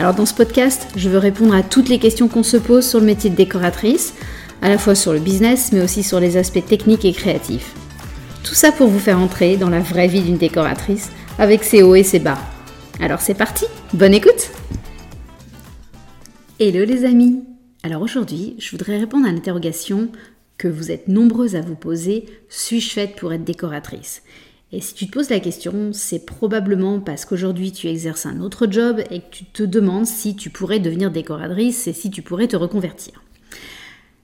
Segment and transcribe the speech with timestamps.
[0.00, 3.00] Alors dans ce podcast, je veux répondre à toutes les questions qu'on se pose sur
[3.00, 4.14] le métier de décoratrice,
[4.62, 7.74] à la fois sur le business mais aussi sur les aspects techniques et créatifs.
[8.42, 11.96] Tout ça pour vous faire entrer dans la vraie vie d'une décoratrice avec ses hauts
[11.96, 12.38] et ses bas.
[12.98, 14.50] Alors c'est parti, bonne écoute.
[16.58, 17.44] Hello les amis.
[17.82, 20.08] Alors aujourd'hui, je voudrais répondre à l'interrogation
[20.56, 24.22] que vous êtes nombreuses à vous poser, suis-je faite pour être décoratrice?
[24.72, 28.68] Et si tu te poses la question, c'est probablement parce qu'aujourd'hui tu exerces un autre
[28.70, 32.46] job et que tu te demandes si tu pourrais devenir décoratrice et si tu pourrais
[32.46, 33.22] te reconvertir.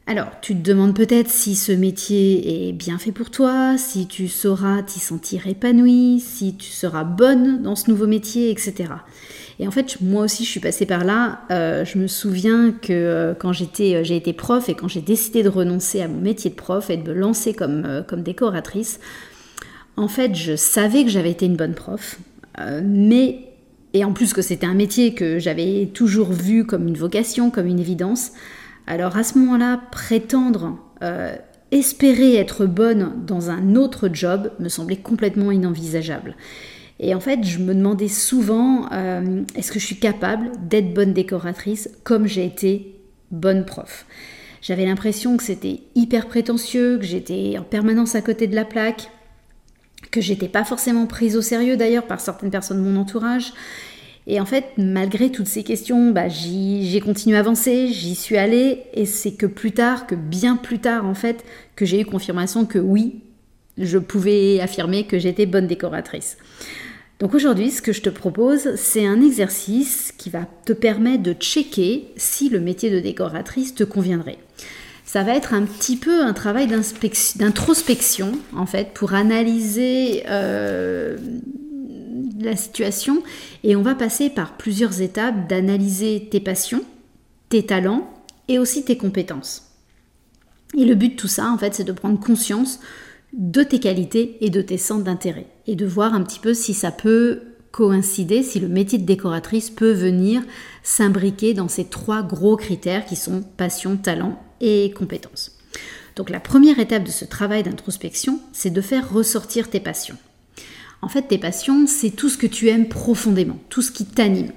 [0.08, 4.28] Alors, tu te demandes peut-être si ce métier est bien fait pour toi, si tu
[4.28, 8.84] sauras t'y sentir épanouie, si tu seras bonne dans ce nouveau métier, etc.
[9.58, 11.40] Et en fait, moi aussi, je suis passée par là.
[11.50, 15.00] Euh, je me souviens que euh, quand j'étais, euh, j'ai été prof et quand j'ai
[15.00, 19.00] décidé de renoncer à mon métier de prof et de me lancer comme, comme décoratrice,
[19.96, 22.18] en fait, je savais que j'avais été une bonne prof,
[22.82, 23.46] mais
[23.96, 27.66] et en plus que c'était un métier que j'avais toujours vu comme une vocation, comme
[27.66, 28.32] une évidence.
[28.86, 31.34] Alors à ce moment-là, prétendre euh,
[31.70, 36.36] espérer être bonne dans un autre job me semblait complètement inenvisageable.
[37.00, 41.14] Et en fait, je me demandais souvent, euh, est-ce que je suis capable d'être bonne
[41.14, 42.94] décoratrice comme j'ai été
[43.30, 44.04] bonne prof?
[44.60, 49.10] J'avais l'impression que c'était hyper prétentieux, que j'étais en permanence à côté de la plaque,
[50.10, 53.52] que j'étais pas forcément prise au sérieux d'ailleurs par certaines personnes de mon entourage,
[54.28, 58.82] et en fait, malgré toutes ces questions, bah, j'ai continué à avancer, j'y suis allée,
[58.92, 61.44] et c'est que plus tard, que bien plus tard en fait,
[61.76, 63.22] que j'ai eu confirmation que oui,
[63.78, 66.38] je pouvais affirmer que j'étais bonne décoratrice.
[67.20, 71.32] Donc aujourd'hui, ce que je te propose, c'est un exercice qui va te permettre de
[71.32, 74.38] checker si le métier de décoratrice te conviendrait.
[75.06, 81.16] Ça va être un petit peu un travail d'introspection, en fait, pour analyser euh,
[82.40, 83.22] la situation
[83.62, 86.82] et on va passer par plusieurs étapes d'analyser tes passions,
[87.48, 88.12] tes talents
[88.48, 89.70] et aussi tes compétences.
[90.76, 92.80] Et le but de tout ça, en fait, c'est de prendre conscience
[93.32, 96.74] de tes qualités et de tes centres d'intérêt et de voir un petit peu si
[96.74, 100.42] ça peut coïncider, si le métier de décoratrice peut venir
[100.82, 105.52] s'imbriquer dans ces trois gros critères qui sont passion, talent et compétences.
[106.16, 110.16] Donc la première étape de ce travail d'introspection, c'est de faire ressortir tes passions.
[111.02, 114.50] En fait, tes passions, c'est tout ce que tu aimes profondément, tout ce qui t'anime.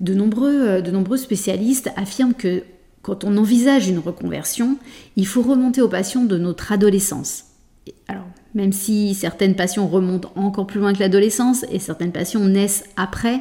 [0.00, 2.64] De nombreux, euh, spécialistes affirment que
[3.02, 4.76] quand on envisage une reconversion,
[5.16, 7.44] il faut remonter aux passions de notre adolescence.
[8.08, 12.84] Alors, même si certaines passions remontent encore plus loin que l'adolescence et certaines passions naissent
[12.96, 13.40] après,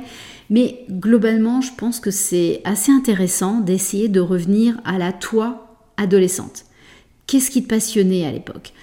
[0.49, 5.68] mais globalement, je pense que c'est assez intéressant d'essayer de revenir à la toi
[5.99, 6.65] adolescente.
[7.27, 8.73] Qu'est-ce qui te passionnait à l'époque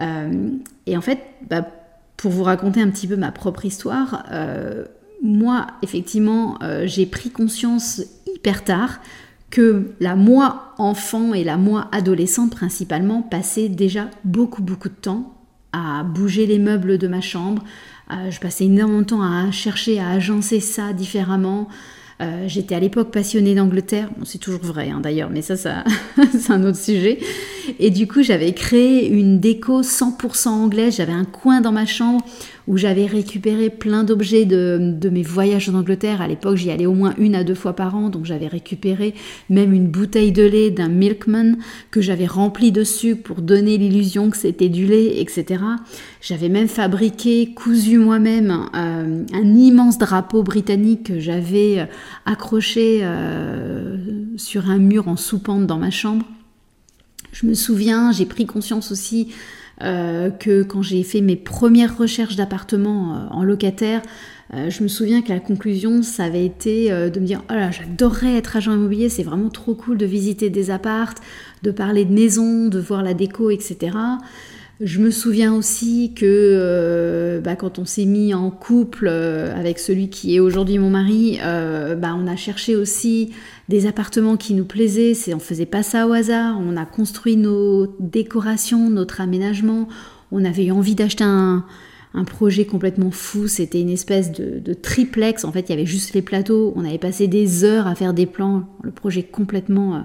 [0.00, 0.50] euh,
[0.86, 1.18] Et en fait,
[1.50, 1.66] bah,
[2.16, 4.84] pour vous raconter un petit peu ma propre histoire, euh,
[5.22, 9.00] moi, effectivement, euh, j'ai pris conscience hyper tard
[9.50, 15.34] que la moi enfant et la moi adolescente principalement passaient déjà beaucoup beaucoup de temps
[15.72, 17.62] à bouger les meubles de ma chambre.
[18.30, 21.68] Je passais énormément de temps à chercher à agencer ça différemment,
[22.22, 25.84] euh, j'étais à l'époque passionnée d'Angleterre, c'est toujours vrai hein, d'ailleurs, mais ça, ça
[26.38, 27.18] c'est un autre sujet.
[27.78, 30.96] Et du coup, j'avais créé une déco 100% anglaise.
[30.96, 32.24] J'avais un coin dans ma chambre
[32.68, 36.20] où j'avais récupéré plein d'objets de, mes voyages en Angleterre.
[36.20, 39.14] À l'époque, j'y allais au moins une à deux fois par an, donc j'avais récupéré
[39.48, 41.56] même une bouteille de lait d'un milkman
[41.90, 45.62] que j'avais rempli de sucre pour donner l'illusion que c'était du lait, etc.
[46.20, 51.84] J'avais même fabriqué, cousu moi-même, euh, un immense drapeau britannique que j'avais euh,
[52.24, 53.96] accroché euh,
[54.36, 56.26] sur un mur en soupente dans ma chambre.
[57.32, 59.28] Je me souviens, j'ai pris conscience aussi
[59.82, 64.02] euh, que quand j'ai fait mes premières recherches d'appartements euh, en locataire,
[64.52, 68.36] je me souviens que la conclusion, ça avait été de me dire Oh là, j'adorerais
[68.36, 71.20] être agent immobilier, c'est vraiment trop cool de visiter des appartes,
[71.64, 73.96] de parler de maisons, de voir la déco, etc.
[74.80, 79.78] Je me souviens aussi que euh, bah, quand on s'est mis en couple euh, avec
[79.78, 83.32] celui qui est aujourd'hui mon mari, euh, bah, on a cherché aussi
[83.70, 85.14] des appartements qui nous plaisaient.
[85.14, 86.60] C'est, on faisait pas ça au hasard.
[86.60, 89.88] On a construit nos décorations, notre aménagement.
[90.30, 91.64] On avait eu envie d'acheter un,
[92.16, 93.46] un projet complètement fou.
[93.46, 95.44] C'était une espèce de, triplex.
[95.44, 96.72] En fait, il y avait juste les plateaux.
[96.74, 98.64] On avait passé des heures à faire des plans.
[98.82, 100.00] Le projet complètement euh,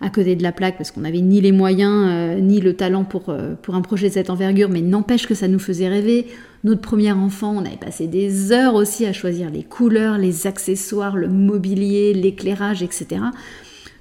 [0.00, 3.02] à côté de la plaque parce qu'on n'avait ni les moyens euh, ni le talent
[3.02, 4.68] pour, euh, pour un projet de cette envergure.
[4.68, 6.28] Mais n'empêche que ça nous faisait rêver.
[6.62, 11.16] Notre premier enfant, on avait passé des heures aussi à choisir les couleurs, les accessoires,
[11.16, 13.20] le mobilier, l'éclairage, etc.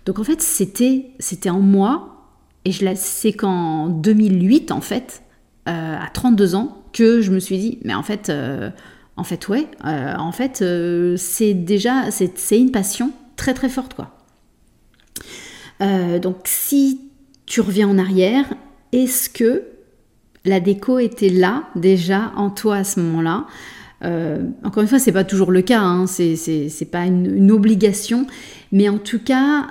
[0.06, 2.14] Donc en fait, c'était c'était en moi.
[2.66, 5.24] Et je c'est qu'en 2008, en fait,
[5.66, 8.70] à 32 ans, je me suis dit, mais en fait, euh,
[9.16, 13.94] en fait, ouais, euh, en fait, euh, c'est déjà, c'est une passion très très forte,
[13.94, 14.14] quoi.
[16.20, 17.02] donc, si
[17.46, 18.46] tu reviens en arrière,
[18.92, 19.64] est-ce que
[20.44, 23.46] la déco était là déjà en toi à ce moment-là?
[24.64, 28.28] Encore une fois, c'est pas toujours le cas, hein, c'est pas une, une obligation,
[28.72, 29.68] mais en tout cas,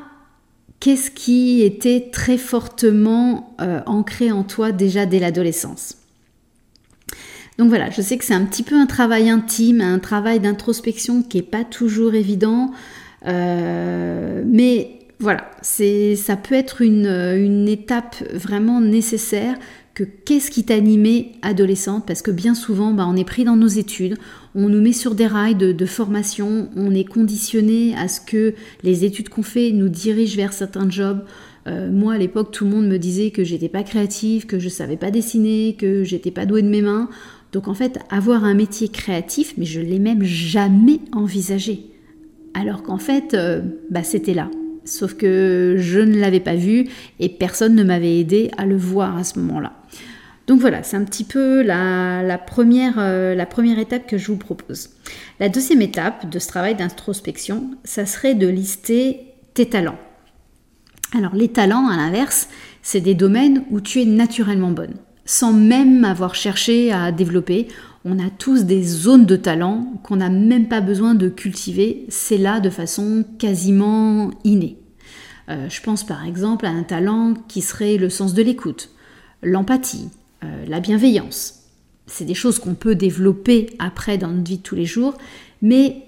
[0.80, 3.56] qu'est-ce qui était très fortement
[3.86, 6.05] ancré en toi déjà dès l'adolescence?
[7.58, 11.22] Donc voilà, je sais que c'est un petit peu un travail intime, un travail d'introspection
[11.22, 12.70] qui n'est pas toujours évident,
[13.26, 19.54] euh, mais voilà, ça peut être une, étape vraiment nécessaire
[19.94, 22.04] que qu'est-ce qui t'animait adolescente?
[22.06, 24.18] Parce que bien souvent, bah, on est pris dans nos études,
[24.54, 29.06] on nous met sur des rails de, formation, on est conditionné à ce que les
[29.06, 31.24] études qu'on fait nous dirigent vers certains jobs.
[31.66, 34.68] Euh, moi, à l'époque, tout le monde me disait que j'étais pas créative, que je
[34.68, 37.08] savais pas dessiner, que j'étais pas douée de mes mains.
[37.52, 41.90] Donc en fait, avoir un métier créatif, mais je l'ai même jamais envisagé.
[42.54, 44.50] Alors qu'en fait, euh, bah, c'était là.
[44.84, 46.86] Sauf que je ne l'avais pas vu
[47.18, 49.72] et personne ne m'avait aidé à le voir à ce moment-là.
[50.46, 54.36] Donc voilà, c'est un petit peu la, première, euh, la première étape que je vous
[54.36, 54.90] propose.
[55.40, 59.98] La deuxième étape de ce travail d'introspection, ça serait de lister tes talents.
[61.16, 62.48] Alors les talents, à l'inverse,
[62.82, 64.94] c'est des domaines où tu es naturellement bonne
[65.26, 67.68] sans même avoir cherché à développer.
[68.04, 72.38] On a tous des zones de talent qu'on n'a même pas besoin de cultiver, c'est
[72.38, 74.78] là de façon quasiment innée.
[75.48, 78.90] Euh, je pense par exemple à un talent qui serait le sens de l'écoute,
[79.42, 80.08] l'empathie,
[80.44, 81.64] euh, la bienveillance.
[82.06, 85.18] C'est des choses qu'on peut développer après dans notre vie de tous les jours,
[85.60, 86.05] mais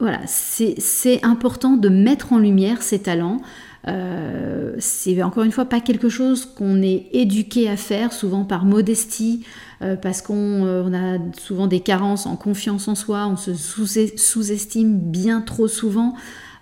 [0.00, 3.40] voilà, c'est important de mettre en lumière ces talents,
[3.88, 8.64] euh, c'est encore une fois pas quelque chose qu'on est éduqué à faire, souvent par
[8.64, 9.44] modestie,
[9.82, 14.98] euh, parce qu'on euh, a souvent des carences en confiance en soi, on se sous-estime
[14.98, 16.14] bien trop souvent,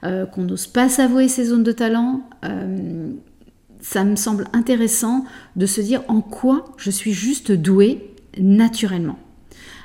[0.03, 2.23] qu'on n'ose pas s'avouer ses zones de talent.
[3.81, 5.25] ça me semble intéressant
[5.57, 9.19] de se dire en quoi je suis juste douée naturellement.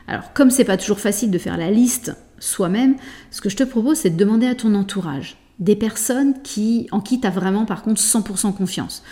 [0.08, 2.96] Alors, comme c'est pas toujours facile de faire la liste soi-même,
[3.32, 7.00] ce que je te propose, c'est de demander à ton entourage des personnes qui, en
[7.00, 9.04] qui tu as vraiment par contre 100% confiance.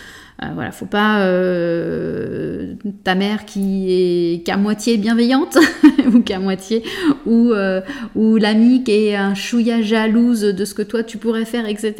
[0.42, 2.74] Euh, voilà, faut pas euh,
[3.04, 5.58] ta mère qui est qu'à moitié bienveillante
[6.12, 6.82] ou qu'à moitié
[7.26, 7.80] ou, euh,
[8.16, 11.94] ou l'amie qui est un chouïa jalouse de ce que toi tu pourrais faire, etc.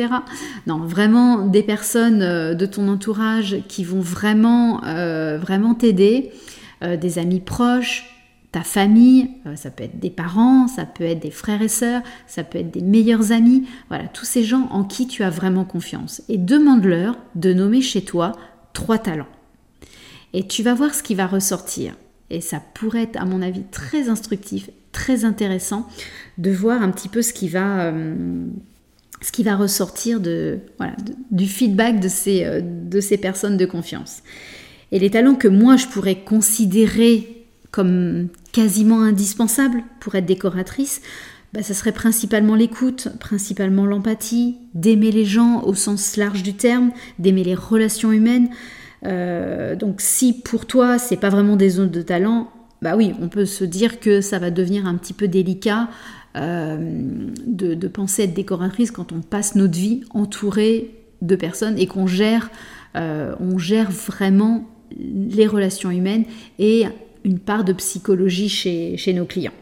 [0.67, 4.81] Non, vraiment des personnes de ton entourage qui vont vraiment
[5.39, 6.31] vraiment t'aider,
[6.83, 8.12] des amis proches,
[8.53, 12.03] ta famille, euh, ça peut être des parents, ça peut être des frères et sœurs,
[12.27, 15.65] ça peut être des meilleurs amis, voilà, tous ces gens en qui tu as vraiment
[15.65, 16.23] confiance.
[16.29, 18.33] Et demande-leur de nommer chez toi
[18.75, 19.27] trois talents.
[20.35, 21.97] Et tu vas voir ce qui va ressortir.
[22.29, 25.89] Et ça pourrait être, à mon avis, très instructif, très intéressant
[26.39, 28.47] de voir un petit peu ce qui va, euh,
[29.23, 30.95] ce qui va ressortir de, voilà,
[31.31, 34.23] du feedback de ces, euh, de ces personnes de confiance.
[34.93, 37.42] Et les talents que moi je pourrais considérer
[37.73, 41.01] comme quasiment indispensable pour être décoratrice,
[41.53, 46.93] bah, ça serait principalement l'écoute, principalement l'empathie, d'aimer les gens au sens large du terme,
[47.19, 48.49] d'aimer les relations humaines.
[49.05, 52.51] Euh, donc si pour toi c'est pas vraiment des zones de talent,
[52.83, 55.89] bah oui, on peut se dire que ça va devenir un petit peu délicat
[56.37, 62.07] euh, de, penser être décoratrice quand on passe notre vie entourée de personnes et qu'on
[62.07, 62.51] gère,
[62.97, 66.25] euh, gère vraiment les relations humaines
[66.59, 66.87] et
[67.25, 69.53] une part de psychologie chez, nos clients.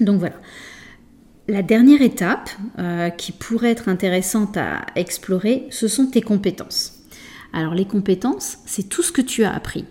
[0.00, 0.36] Donc voilà.
[1.48, 6.98] La dernière étape euh, qui pourrait être intéressante à explorer, ce sont tes compétences.
[7.52, 9.86] Alors les compétences, c'est tout ce que tu as appris.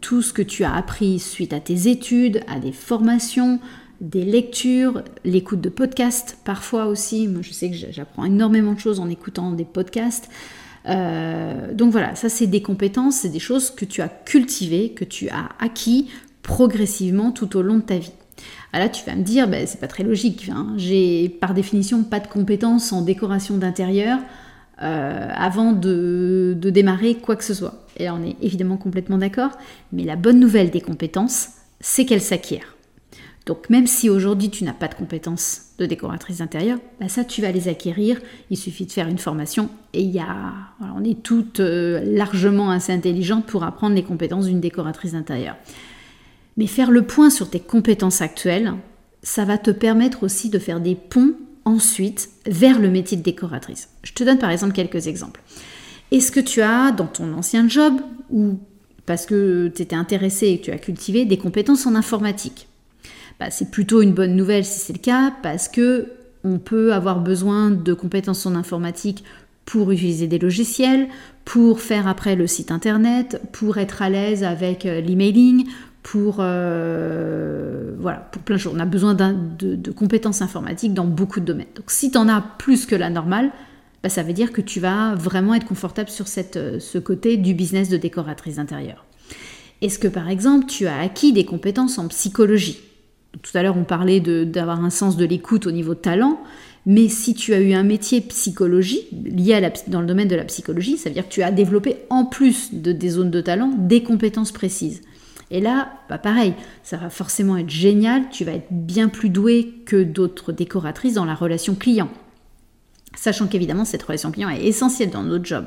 [0.00, 3.60] Tout ce que tu as appris suite à tes études, à des formations,
[4.00, 7.28] des lectures, l'écoute de podcasts parfois aussi.
[7.28, 10.28] Moi je sais que j'apprends énormément de choses en écoutant des podcasts.
[10.88, 15.04] Euh, donc voilà, ça c'est des compétences, c'est des choses que tu as cultivées, que
[15.04, 16.08] tu as acquis
[16.42, 18.12] progressivement tout au long de ta vie.
[18.72, 20.48] Ah là, tu vas me dire, ben, c'est pas très logique.
[20.52, 20.74] Hein.
[20.76, 24.18] J'ai par définition pas de compétences en décoration d'intérieur
[24.82, 27.86] euh, avant de, de, démarrer quoi que ce soit.
[27.96, 29.52] Et là, on est évidemment complètement d'accord.
[29.92, 31.48] Mais la bonne nouvelle des compétences,
[31.80, 32.75] c'est qu'elle s'acquiert.
[33.46, 37.40] Donc même si aujourd'hui tu n'as pas de compétences de décoratrice d'intérieur, bah ça tu
[37.42, 38.20] vas les acquérir.
[38.50, 42.92] Il suffit de faire une formation et y a, on est toutes euh, largement assez
[42.92, 45.56] intelligentes pour apprendre les compétences d'une décoratrice d'intérieur.
[46.56, 48.74] Mais faire le point sur tes compétences actuelles,
[49.22, 51.34] ça va te permettre aussi de faire des ponts
[51.64, 53.90] ensuite vers le métier de décoratrice.
[54.02, 55.40] Je te donne par exemple quelques exemples.
[56.10, 57.94] Est-ce que tu as dans ton ancien job
[58.30, 58.58] ou
[59.04, 62.66] parce que tu étais intéressé et que tu as cultivé des compétences en informatique?
[63.40, 66.08] Bah, c'est plutôt une bonne nouvelle si c'est le cas, parce que
[66.44, 69.24] on peut avoir besoin de compétences en informatique
[69.64, 71.08] pour utiliser des logiciels,
[71.44, 75.66] pour faire après le site internet, pour être à l'aise avec euh, l'emailing,
[76.04, 78.72] pour euh, voilà, pour plein de choses.
[78.76, 81.66] On a besoin de, compétences informatiques dans beaucoup de domaines.
[81.74, 83.50] Donc si tu en as plus que la normale,
[84.04, 86.26] bah, ça veut dire que tu vas vraiment être confortable sur
[86.56, 89.04] euh, ce côté du business de décoratrice intérieure.
[89.82, 92.78] Est-ce que par exemple tu as acquis des compétences en psychologie?
[93.42, 96.40] Tout à l'heure, on parlait d'avoir un sens de l'écoute au niveau talent,
[96.86, 100.96] mais si tu as eu un métier psychologie lié dans le domaine de la psychologie,
[100.96, 104.02] ça veut dire que tu as développé en plus de, des zones de talent des
[104.02, 105.02] compétences précises.
[105.50, 109.74] Et là, bah pareil, ça va forcément être génial, tu vas être bien plus doué
[109.84, 112.08] que d'autres décoratrices dans la relation client.
[113.14, 115.66] Sachant qu'évidemment, cette relation client est essentielle dans notre job.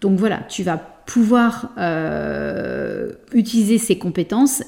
[0.00, 4.62] Donc voilà, tu vas pouvoir euh, utiliser ces compétences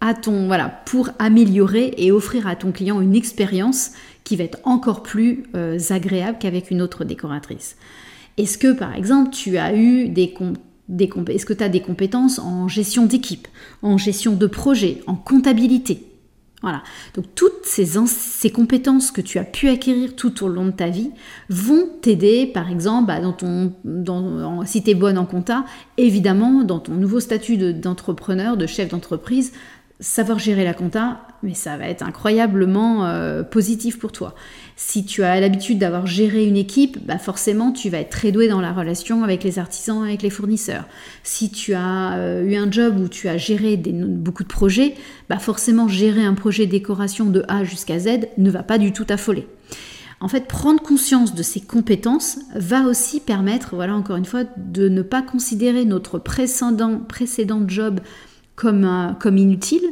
[0.00, 0.14] à
[0.46, 3.92] voilà pour améliorer et offrir à ton client une expérience
[4.24, 7.76] qui va être encore plus euh, agréable qu'avec une autre décoratrice.
[8.36, 10.34] Est-ce que par exemple tu as eu des,
[10.88, 13.48] des est-ce que tu as des compétences en gestion d'équipe,
[13.82, 16.04] en gestion de projet, en comptabilité?
[16.60, 16.82] Voilà.
[17.14, 20.88] Donc toutes ces, ces, compétences que tu as pu acquérir tout au long de ta
[20.88, 21.10] vie
[21.48, 25.64] vont t'aider, par exemple, bah, dans ton, dans, si tu es bonne en compta,
[25.98, 29.52] évidemment, dans ton nouveau statut d'entrepreneur, de, chef d'entreprise,
[30.00, 34.34] savoir gérer la compta, mais ça va être incroyablement euh, positif pour toi.
[34.76, 38.46] Si tu as l'habitude d'avoir géré une équipe, bah forcément tu vas être très doué
[38.46, 40.84] dans la relation avec les artisans, avec les fournisseurs.
[41.24, 44.94] Si tu as euh, eu un job où tu as géré beaucoup de projets,
[45.28, 49.06] bah forcément gérer un projet décoration de A jusqu'à Z ne va pas du tout
[49.08, 49.48] affoler.
[50.20, 54.88] En fait, prendre conscience de ces compétences va aussi permettre, voilà encore une fois, de
[54.88, 58.00] ne pas considérer notre précédent, précédent job
[58.58, 59.88] comme, inutile,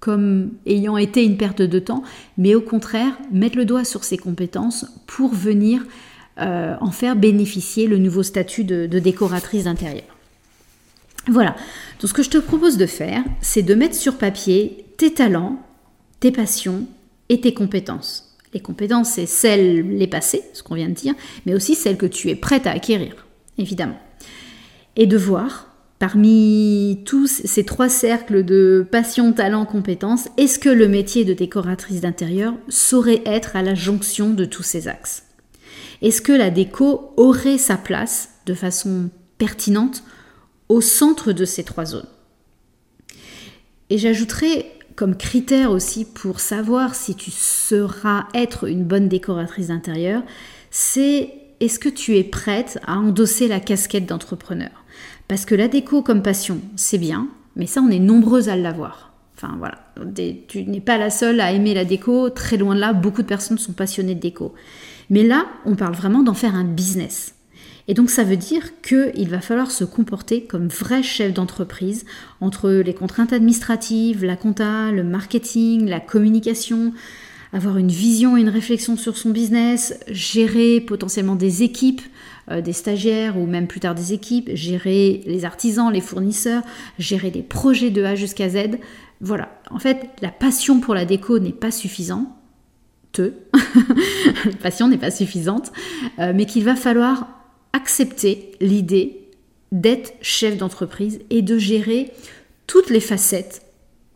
[0.00, 2.02] comme ayant été une perte de temps,
[2.38, 5.84] mais au contraire, mettre le doigt sur ses compétences pour venir
[6.38, 10.16] euh, en faire bénéficier le nouveau statut de, de décoratrice d'intérieur.
[11.28, 11.54] Voilà,
[12.00, 15.60] donc ce que je te propose de faire, c'est de mettre sur papier tes talents,
[16.20, 16.86] tes passions
[17.28, 18.38] et tes compétences.
[18.54, 21.14] Les compétences, c'est celles, les passées, ce qu'on vient de dire,
[21.44, 23.26] mais aussi celles que tu es prête à acquérir,
[23.58, 24.00] évidemment.
[24.96, 25.69] Et de voir
[26.00, 32.00] Parmi tous ces trois cercles de passion, talent, compétence, est-ce que le métier de décoratrice
[32.00, 35.24] d'intérieur saurait être à la jonction de tous ces axes?
[36.00, 40.02] Est-ce que la déco aurait sa place de façon pertinente
[40.70, 42.08] au centre de ces trois zones?
[43.90, 50.22] Et j'ajouterai comme critère aussi pour savoir si tu seras être une bonne décoratrice d'intérieur,
[50.70, 54.79] c'est est-ce que tu es prête à endosser la casquette d'entrepreneur?
[55.30, 59.12] Parce que la déco comme passion, c'est bien, mais ça, on est nombreuses à l'avoir.
[59.36, 59.78] Enfin voilà,
[60.48, 63.28] tu n'es pas la seule à aimer la déco, très loin de là, beaucoup de
[63.28, 64.54] personnes sont passionnées de déco.
[65.08, 67.36] Mais là, on parle vraiment d'en faire un business.
[67.86, 72.06] Et donc ça veut dire qu'il va falloir se comporter comme vrai chef d'entreprise
[72.40, 76.92] entre les contraintes administratives, la compta, le marketing, la communication,
[77.52, 82.02] avoir une vision et une réflexion sur son business, gérer potentiellement des équipes,
[82.50, 86.62] euh, des stagiaires ou même plus tard des équipes, gérer les artisans, les fournisseurs,
[86.98, 88.78] gérer des projets de A jusqu'à Z.
[89.20, 92.26] Voilà, en fait, la passion pour la déco n'est pas suffisante.
[93.12, 93.32] Te.
[94.44, 95.72] la passion n'est pas suffisante,
[96.18, 97.28] euh, mais qu'il va falloir
[97.72, 99.28] accepter l'idée
[99.72, 102.12] d'être chef d'entreprise et de gérer
[102.66, 103.62] toutes les facettes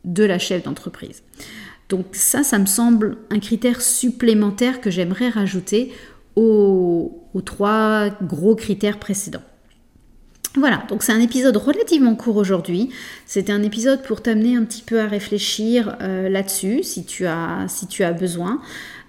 [0.04, 1.22] de la chef d'entreprise.
[1.88, 5.92] Donc ça, ça me semble un critère supplémentaire que j'aimerais rajouter
[7.34, 9.42] aux, trois gros critères précédents.
[10.56, 12.90] Voilà, donc c'est un épisode relativement court aujourd'hui.
[13.26, 17.64] C'était un épisode pour t'amener un petit peu à réfléchir euh, là-dessus si, tu as,
[17.66, 18.60] si tu as besoin.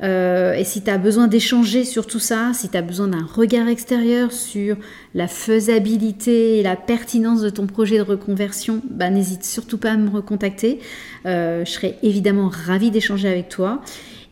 [0.01, 3.25] Euh, et si tu as besoin d'échanger sur tout ça, si tu as besoin d'un
[3.31, 4.75] regard extérieur sur
[5.13, 9.97] la faisabilité et la pertinence de ton projet de reconversion, bah, n'hésite surtout pas à
[9.97, 10.79] me recontacter.
[11.27, 13.83] Euh, je serai évidemment ravie d'échanger avec toi.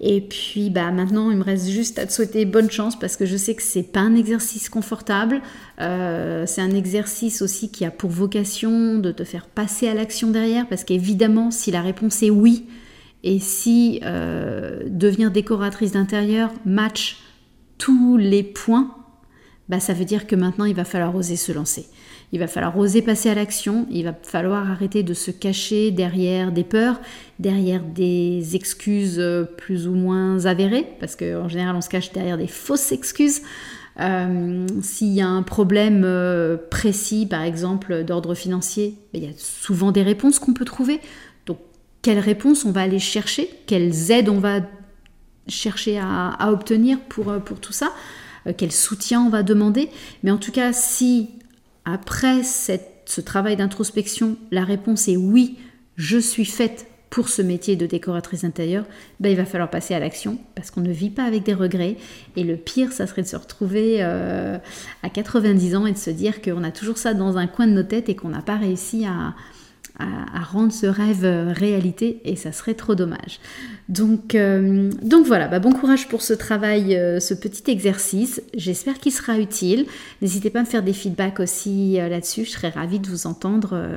[0.06, 3.26] Et puis bah maintenant il me reste juste à te souhaiter bonne chance parce que
[3.26, 5.42] je sais que c'est pas un exercice confortable.
[5.80, 10.30] Euh, c'est un exercice aussi qui a pour vocation de te faire passer à l'action
[10.30, 12.66] derrière parce qu'évidemment si la réponse est oui
[13.24, 17.20] et si euh, devenir décoratrice d'intérieur match
[17.78, 19.03] tous les points,
[19.70, 21.88] bah ça veut dire que maintenant il va falloir oser se lancer.
[22.32, 26.52] Il va falloir oser passer à l'action, il va falloir arrêter de se cacher derrière
[26.52, 27.00] des peurs,
[27.40, 32.38] derrière des excuses euh, plus ou moins avérées, parce qu'en général on se cache derrière
[32.38, 33.42] des fausses excuses.
[34.00, 39.32] Euh, s'il y a un problème euh, précis, par exemple d'ordre financier, ben, il y
[39.32, 41.00] a souvent des réponses qu'on peut trouver.
[41.46, 41.60] Donc,
[42.02, 43.50] quelles réponses on va aller chercher?
[43.68, 44.62] Quelles aides on va
[45.48, 47.92] chercher à, obtenir pour, pour tout ça?
[48.58, 49.90] Quel soutien on va demander
[50.24, 51.30] Mais en tout cas, si
[51.86, 55.58] après ce travail d'introspection, la réponse est oui,
[55.96, 58.86] je suis faite pour ce métier de décoratrice intérieure,
[59.20, 61.96] ben, il va falloir passer à l'action parce qu'on ne vit pas avec des regrets.
[62.36, 64.58] Et le pire, ça serait de se retrouver euh,
[65.04, 67.74] à 90 ans et de se dire qu'on a toujours ça dans un coin de
[67.74, 69.36] nos têtes et qu'on n'a pas réussi à,
[70.00, 73.40] à, rendre ce rêve euh, réalité et ça serait trop dommage.
[73.90, 78.42] Donc, euh, donc voilà, bah bon courage pour ce travail, euh, ce petit exercice.
[78.56, 79.86] J'espère qu'il sera utile.
[80.22, 82.46] N'hésitez pas à me faire des feedbacks aussi là-dessus.
[82.46, 83.90] Je serais ravie de vous entendre,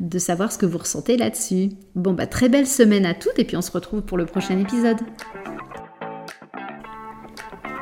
[0.00, 1.70] de savoir ce que vous ressentez là-dessus.
[1.94, 4.58] Bon, bah très belle semaine à toutes et puis on se retrouve pour le prochain
[4.58, 4.98] épisode.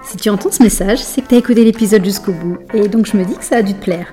[0.04, 3.06] Si tu entends ce message, c'est que tu as écouté l'épisode jusqu'au bout et donc
[3.06, 4.12] je me dis que ça a dû te plaire.